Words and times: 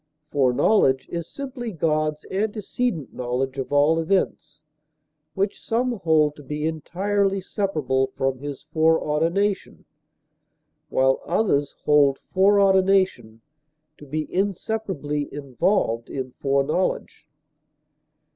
Foreknowledge 0.31 1.07
is 1.09 1.27
simply 1.27 1.71
God's 1.71 2.25
antecedent 2.31 3.13
knowledge 3.13 3.59
of 3.59 3.71
all 3.71 3.99
events, 3.99 4.61
which 5.35 5.63
some 5.63 5.91
hold 5.99 6.35
to 6.37 6.41
be 6.43 6.65
entirely 6.65 7.39
separable 7.39 8.07
from 8.15 8.39
his 8.39 8.63
foreordination, 8.63 9.85
while 10.89 11.21
others 11.25 11.75
hold 11.83 12.17
foreordination 12.33 13.41
to 13.99 14.07
be 14.07 14.25
inseparably 14.33 15.31
involved 15.31 16.09
in 16.09 16.31
foreknowledge. 16.31 17.27